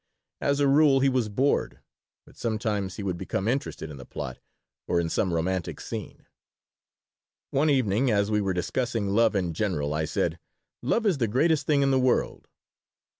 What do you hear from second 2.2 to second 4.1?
but sometimes he would become interested in the